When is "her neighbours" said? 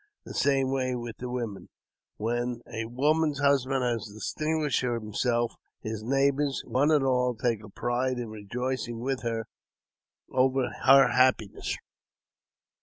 5.83-6.63